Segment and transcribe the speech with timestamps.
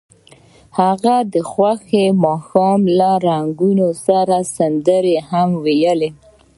[0.79, 1.83] هغوی د خوښ
[2.23, 6.09] ماښام له رنګونو سره سندرې هم ویلې.